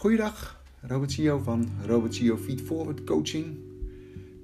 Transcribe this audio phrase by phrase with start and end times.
[0.00, 3.58] Goeiedag, Robert Sio van Robert Sio Feed Forward Coaching.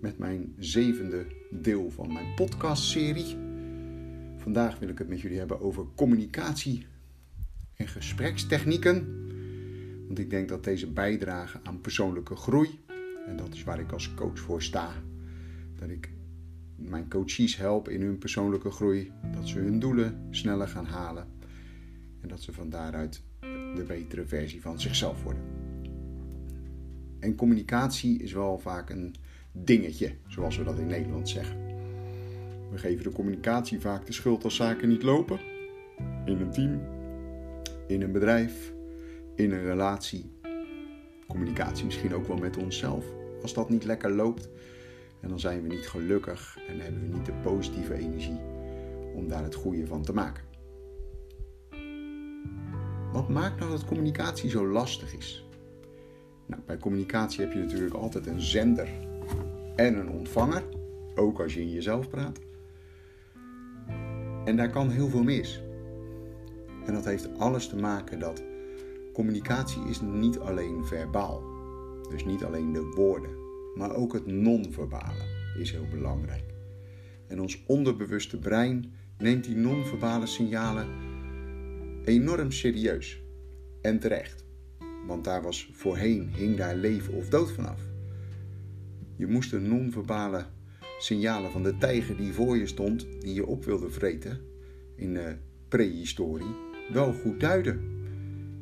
[0.01, 3.37] Met mijn zevende deel van mijn podcastserie.
[4.37, 6.87] Vandaag wil ik het met jullie hebben over communicatie
[7.75, 9.27] en gesprekstechnieken.
[10.07, 12.81] Want ik denk dat deze bijdragen aan persoonlijke groei.
[13.27, 14.93] En dat is waar ik als coach voor sta.
[15.75, 16.11] Dat ik
[16.77, 19.13] mijn coaches help in hun persoonlijke groei.
[19.33, 21.27] Dat ze hun doelen sneller gaan halen.
[22.21, 23.23] En dat ze van daaruit
[23.77, 25.56] de betere versie van zichzelf worden.
[27.21, 29.15] En communicatie is wel vaak een
[29.53, 31.57] dingetje, zoals we dat in Nederland zeggen.
[32.71, 35.41] We geven de communicatie vaak de schuld als zaken niet lopen.
[36.25, 36.81] In een team,
[37.87, 38.73] in een bedrijf,
[39.35, 40.31] in een relatie.
[41.27, 43.05] Communicatie misschien ook wel met onszelf.
[43.43, 44.49] Als dat niet lekker loopt,
[45.21, 48.41] en dan zijn we niet gelukkig en hebben we niet de positieve energie
[49.15, 50.45] om daar het goede van te maken.
[53.13, 55.46] Wat maakt nou dat communicatie zo lastig is?
[56.47, 58.89] Nou, bij communicatie heb je natuurlijk altijd een zender
[59.77, 60.63] en een ontvanger,
[61.15, 62.39] ook als je in jezelf praat.
[64.45, 65.63] En daar kan heel veel mis.
[66.85, 68.43] En dat heeft alles te maken dat
[69.13, 71.43] communicatie is niet alleen verbaal.
[72.11, 73.31] Dus niet alleen de woorden,
[73.75, 76.55] maar ook het non-verbale is heel belangrijk.
[77.27, 80.87] En ons onderbewuste brein neemt die non-verbale signalen
[82.05, 83.21] enorm serieus.
[83.81, 84.46] En terecht.
[85.07, 87.81] Want daar was voorheen hing daar leven of dood vanaf.
[89.17, 90.47] Je moest de non-verbale
[90.99, 94.41] signalen van de tijger die voor je stond, die je op wilde vreten
[94.97, 95.37] in de
[95.69, 96.55] prehistorie,
[96.93, 97.81] wel goed duiden.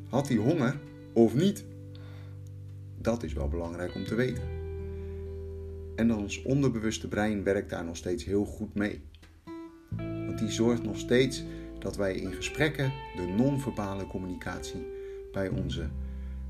[0.09, 0.81] Had hij honger
[1.13, 1.65] of niet?
[2.99, 4.43] Dat is wel belangrijk om te weten.
[5.97, 9.01] En ons onderbewuste brein werkt daar nog steeds heel goed mee.
[9.97, 11.45] Want die zorgt nog steeds
[11.79, 14.87] dat wij in gesprekken de non-verbale communicatie
[15.33, 15.89] bij onze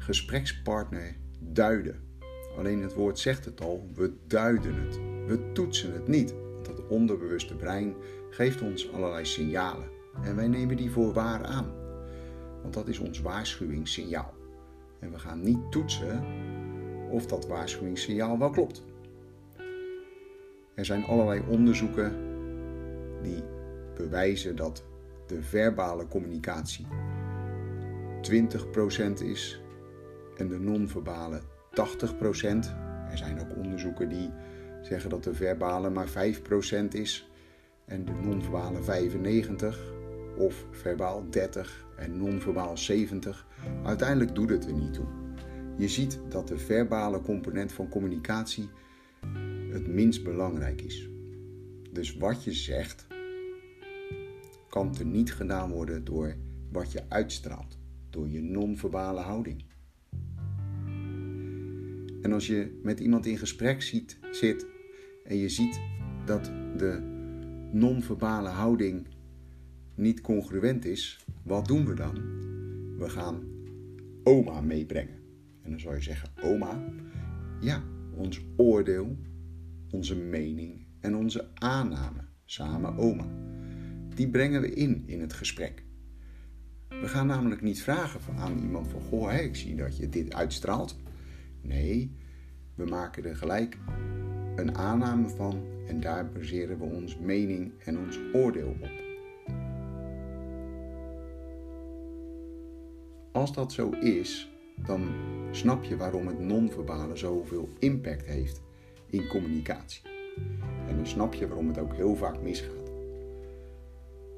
[0.04, 2.00] gesprekspartner duiden.
[2.58, 5.00] Alleen het woord zegt het al, we duiden het.
[5.26, 6.34] We toetsen het niet.
[6.52, 7.94] Want dat onderbewuste brein
[8.30, 9.88] geeft ons allerlei signalen.
[10.22, 11.72] En wij nemen die voor waar aan.
[12.62, 14.34] Want dat is ons waarschuwingssignaal.
[15.00, 16.24] En we gaan niet toetsen
[17.10, 18.84] of dat waarschuwingssignaal wel klopt.
[20.74, 22.16] Er zijn allerlei onderzoeken
[23.22, 23.42] die
[23.96, 24.84] bewijzen dat
[25.26, 26.86] de verbale communicatie
[28.20, 29.63] 20% is
[30.36, 31.42] en de non-verbale 80%.
[33.10, 34.30] Er zijn ook onderzoeken die
[34.82, 37.30] zeggen dat de verbale maar 5% is
[37.84, 39.94] en de non-verbale 95%
[40.36, 43.46] of verbaal 30 en non-verbaal 70.
[43.84, 45.06] Uiteindelijk doet het er niet toe.
[45.76, 48.68] Je ziet dat de verbale component van communicatie
[49.70, 51.08] het minst belangrijk is.
[51.92, 53.06] Dus wat je zegt
[54.68, 56.34] kan er niet gedaan worden door
[56.72, 57.78] wat je uitstraalt,
[58.10, 59.64] door je non-verbale houding.
[62.24, 64.66] En als je met iemand in gesprek ziet, zit
[65.24, 65.80] en je ziet
[66.24, 66.44] dat
[66.76, 67.00] de
[67.72, 69.06] non-verbale houding
[69.94, 72.14] niet congruent is, wat doen we dan?
[72.98, 73.42] We gaan
[74.22, 75.18] oma meebrengen.
[75.62, 76.84] En dan zou je zeggen: Oma,
[77.60, 77.82] ja,
[78.16, 79.16] ons oordeel,
[79.90, 83.26] onze mening en onze aanname, samen oma
[84.14, 85.84] die brengen we in in het gesprek.
[86.88, 90.96] We gaan namelijk niet vragen aan iemand van, goh, ik zie dat je dit uitstraalt.
[91.66, 92.16] Nee,
[92.74, 93.78] we maken er gelijk
[94.56, 98.90] een aanname van en daar baseren we ons mening en ons oordeel op.
[103.32, 104.50] Als dat zo is,
[104.86, 105.08] dan
[105.50, 108.62] snap je waarom het non-verbale zoveel impact heeft
[109.10, 110.02] in communicatie.
[110.88, 112.92] En dan snap je waarom het ook heel vaak misgaat.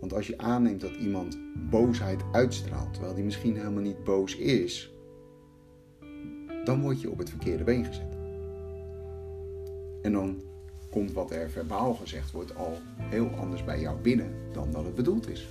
[0.00, 1.38] Want als je aanneemt dat iemand
[1.70, 4.95] boosheid uitstraalt, terwijl die misschien helemaal niet boos is,
[6.66, 8.16] dan word je op het verkeerde been gezet.
[10.02, 10.42] En dan
[10.90, 14.94] komt wat er verbaal gezegd wordt al heel anders bij jou binnen dan dat het
[14.94, 15.46] bedoeld is.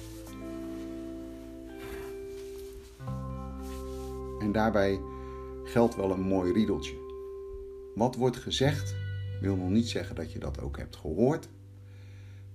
[4.39, 4.99] En daarbij
[5.63, 6.95] geldt wel een mooi riedeltje.
[7.95, 8.95] Wat wordt gezegd
[9.41, 11.47] wil nog niet zeggen dat je dat ook hebt gehoord.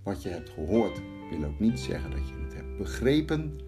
[0.02, 1.00] Wat je hebt gehoord
[1.30, 3.60] wil ook niet zeggen dat je het hebt begrepen.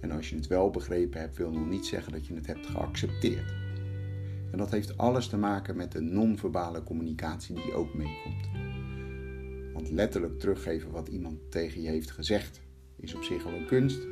[0.00, 2.66] En als je het wel begrepen hebt, wil nog niet zeggen dat je het hebt
[2.66, 3.69] geaccepteerd.
[4.50, 8.48] En dat heeft alles te maken met de non-verbale communicatie die ook meekomt.
[9.72, 12.60] Want letterlijk teruggeven wat iemand tegen je heeft gezegd
[12.96, 14.06] is op zich al een kunst,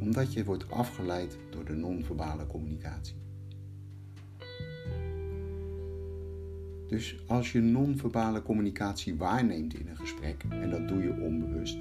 [0.00, 3.14] omdat je wordt afgeleid door de non-verbale communicatie.
[6.88, 11.78] Dus als je non-verbale communicatie waarneemt in een gesprek, en dat doe je onbewust,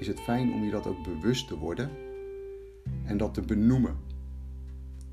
[0.00, 1.90] is het fijn om je dat ook bewust te worden
[3.04, 3.96] en dat te benoemen.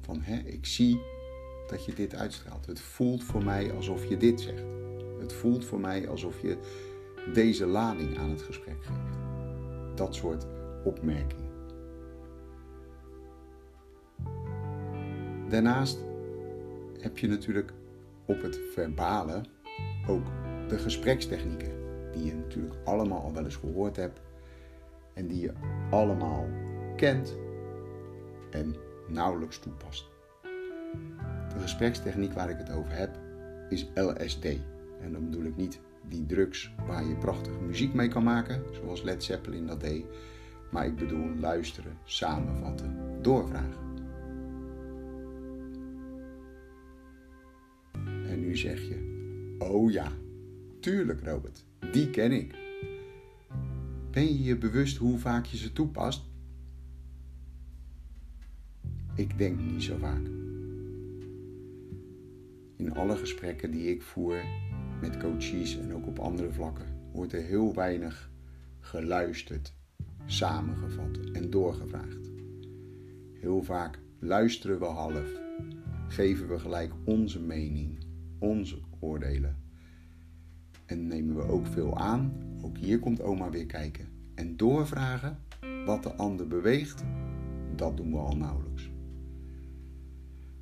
[0.02, 1.00] Van hè, ik zie
[1.68, 2.66] dat je dit uitstraalt.
[2.66, 4.64] Het voelt voor mij alsof je dit zegt.
[5.20, 6.58] Het voelt voor mij alsof je
[7.34, 9.18] deze lading aan het gesprek geeft.
[9.98, 10.46] Dat soort
[10.84, 11.54] opmerkingen.
[15.50, 15.98] Daarnaast
[17.00, 17.74] heb je natuurlijk
[18.26, 19.42] op het verbale
[20.08, 20.26] ook
[20.68, 21.72] de gesprekstechnieken,
[22.12, 24.22] die je natuurlijk allemaal al wel eens gehoord hebt
[25.14, 25.54] en die je
[25.92, 26.48] allemaal
[26.96, 27.38] kent
[28.52, 28.76] en
[29.08, 30.15] nauwelijks toepast.
[31.56, 33.20] De gesprekstechniek waar ik het over heb
[33.70, 34.46] is LSD.
[35.02, 39.02] En dan bedoel ik niet die drugs waar je prachtige muziek mee kan maken, zoals
[39.02, 40.06] Led Zeppelin dat deed,
[40.72, 43.84] maar ik bedoel luisteren, samenvatten, doorvragen.
[48.04, 49.16] En nu zeg je:
[49.60, 50.12] Oh ja,
[50.80, 52.56] tuurlijk Robert, die ken ik.
[54.12, 56.26] Ben je je bewust hoe vaak je ze toepast?
[59.16, 60.45] Ik denk niet zo vaak.
[62.78, 64.44] In alle gesprekken die ik voer
[65.02, 68.32] met coaches en ook op andere vlakken wordt er heel weinig
[68.80, 69.74] geluisterd,
[70.26, 72.32] samengevat en doorgevraagd.
[73.34, 75.30] Heel vaak luisteren we half,
[76.08, 77.98] geven we gelijk onze mening,
[78.40, 79.58] onze oordelen.
[80.86, 84.08] En nemen we ook veel aan, ook hier komt oma weer kijken.
[84.36, 85.38] En doorvragen
[85.86, 87.04] wat de ander beweegt,
[87.76, 88.90] dat doen we al nauwelijks.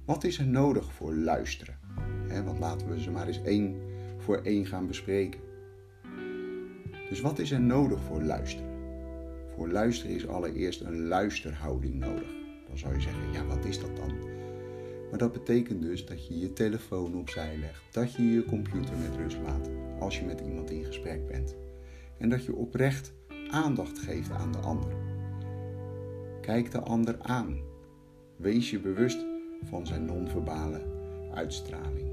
[0.06, 1.83] Wat is er nodig voor luisteren?
[2.42, 3.76] Want laten we ze maar eens één
[4.18, 5.40] voor één gaan bespreken.
[7.10, 8.70] Dus wat is er nodig voor luisteren?
[9.56, 12.32] Voor luisteren is allereerst een luisterhouding nodig.
[12.68, 14.12] Dan zou je zeggen, ja, wat is dat dan?
[15.10, 19.16] Maar dat betekent dus dat je je telefoon opzij legt, dat je je computer met
[19.16, 19.70] rust laat
[20.00, 21.56] als je met iemand in gesprek bent.
[22.18, 23.14] En dat je oprecht
[23.50, 24.92] aandacht geeft aan de ander.
[26.42, 27.58] Kijk de ander aan.
[28.36, 29.26] Wees je bewust
[29.64, 30.82] van zijn non-verbale
[31.34, 32.13] uitstraling.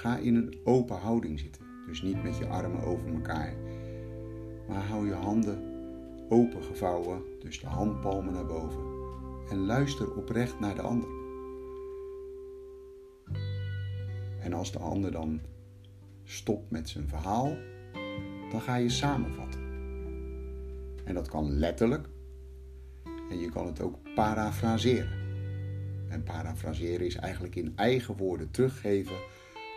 [0.00, 3.54] Ga in een open houding zitten, dus niet met je armen over elkaar,
[4.68, 5.58] maar hou je handen
[6.28, 8.80] open gevouwen, dus de handpalmen naar boven,
[9.50, 11.08] en luister oprecht naar de ander.
[14.40, 15.40] En als de ander dan
[16.24, 17.56] stopt met zijn verhaal,
[18.50, 19.60] dan ga je samenvatten.
[21.04, 22.08] En dat kan letterlijk
[23.30, 25.18] en je kan het ook parafraseren.
[26.08, 29.16] En parafraseren is eigenlijk in eigen woorden teruggeven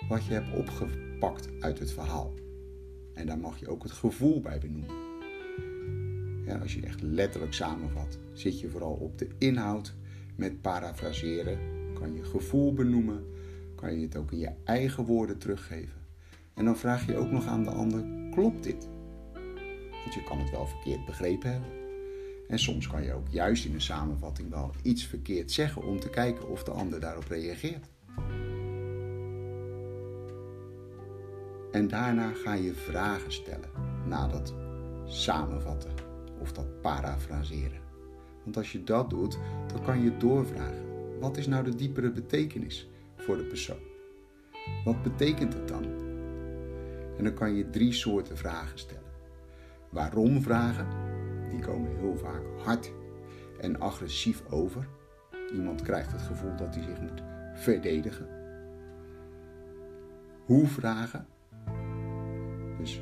[0.10, 2.34] wat je hebt opgepakt uit het verhaal.
[3.14, 4.96] En daar mag je ook het gevoel bij benoemen.
[6.46, 9.96] Ja, als je echt letterlijk samenvat, zit je vooral op de inhoud.
[10.36, 11.60] Met parafraseren
[11.94, 13.26] kan je gevoel benoemen,
[13.76, 16.02] kan je het ook in je eigen woorden teruggeven.
[16.54, 18.88] En dan vraag je ook nog aan de ander: klopt dit?
[20.04, 21.70] Want je kan het wel verkeerd begrepen hebben.
[22.48, 26.10] En soms kan je ook juist in een samenvatting wel iets verkeerd zeggen om te
[26.10, 27.90] kijken of de ander daarop reageert.
[31.74, 33.70] En daarna ga je vragen stellen
[34.06, 34.54] na dat
[35.06, 35.92] samenvatten
[36.40, 37.82] of dat parafraseren.
[38.44, 39.38] Want als je dat doet,
[39.68, 41.20] dan kan je doorvragen.
[41.20, 43.80] Wat is nou de diepere betekenis voor de persoon?
[44.84, 45.84] Wat betekent het dan?
[47.18, 49.12] En dan kan je drie soorten vragen stellen.
[49.90, 50.88] Waarom vragen?
[51.50, 52.92] Die komen heel vaak hard
[53.60, 54.88] en agressief over.
[55.54, 58.28] Iemand krijgt het gevoel dat hij zich moet verdedigen.
[60.46, 61.28] Hoe vragen?
[62.84, 63.02] Dus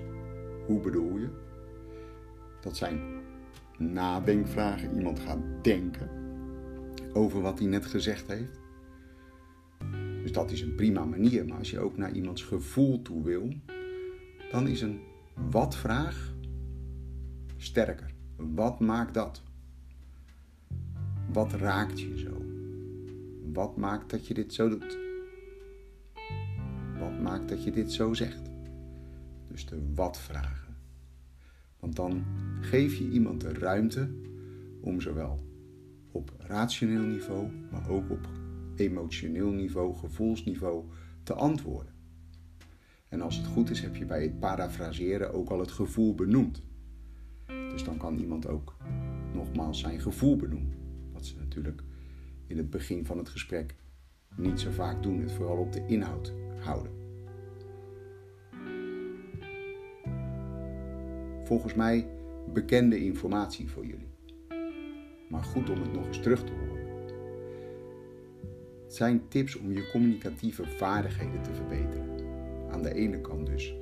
[0.65, 1.29] hoe bedoel je?
[2.61, 2.99] Dat zijn
[3.77, 4.95] nadenkvragen.
[4.95, 6.09] Iemand gaat denken
[7.13, 8.59] over wat hij net gezegd heeft.
[10.21, 11.45] Dus dat is een prima manier.
[11.45, 13.53] Maar als je ook naar iemands gevoel toe wil,
[14.51, 14.99] dan is een
[15.49, 16.33] wat-vraag
[17.57, 18.13] sterker.
[18.35, 19.43] Wat maakt dat?
[21.33, 22.45] Wat raakt je zo?
[23.53, 24.97] Wat maakt dat je dit zo doet?
[26.99, 28.50] Wat maakt dat je dit zo zegt?
[29.51, 30.75] Dus de wat-vragen.
[31.79, 32.23] Want dan
[32.61, 34.09] geef je iemand de ruimte
[34.81, 35.49] om zowel
[36.11, 38.29] op rationeel niveau, maar ook op
[38.75, 40.85] emotioneel niveau, gevoelsniveau
[41.23, 41.93] te antwoorden.
[43.09, 46.61] En als het goed is, heb je bij het parafraseren ook al het gevoel benoemd.
[47.45, 48.75] Dus dan kan iemand ook
[49.33, 50.77] nogmaals zijn gevoel benoemen.
[51.13, 51.83] Wat ze natuurlijk
[52.47, 53.75] in het begin van het gesprek
[54.35, 57.00] niet zo vaak doen, het vooral op de inhoud houden.
[61.51, 62.07] Volgens mij
[62.53, 64.13] bekende informatie voor jullie.
[65.29, 66.85] Maar goed om het nog eens terug te horen.
[68.83, 72.09] Het zijn tips om je communicatieve vaardigheden te verbeteren.
[72.69, 73.75] Aan de ene kant dus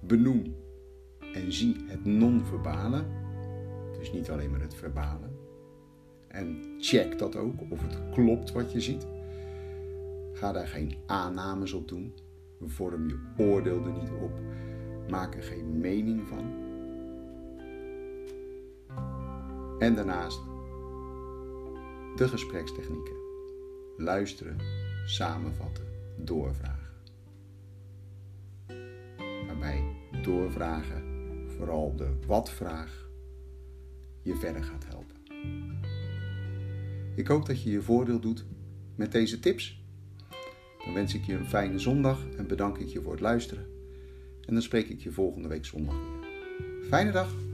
[0.00, 0.54] benoem
[1.34, 3.04] en zie het non-verbale,
[3.98, 5.28] dus niet alleen maar het verbale.
[6.28, 9.06] en check dat ook of het klopt wat je ziet.
[10.32, 12.14] Ga daar geen aannames op doen.
[12.60, 14.32] Vorm je oordeel er niet op.
[15.08, 16.63] Maak er geen mening van.
[19.84, 20.40] En daarnaast
[22.16, 23.14] de gesprekstechnieken.
[23.96, 24.56] Luisteren,
[25.06, 25.84] samenvatten,
[26.16, 26.94] doorvragen.
[29.46, 29.84] Waarbij
[30.22, 31.02] doorvragen,
[31.56, 33.08] vooral de wat-vraag,
[34.22, 35.16] je verder gaat helpen.
[37.14, 38.44] Ik hoop dat je je voordeel doet
[38.94, 39.84] met deze tips.
[40.84, 43.66] Dan wens ik je een fijne zondag en bedank ik je voor het luisteren.
[44.40, 46.28] En dan spreek ik je volgende week zondag weer.
[46.88, 47.53] Fijne dag!